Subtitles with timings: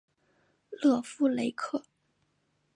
[0.71, 1.85] 勒夫雷克。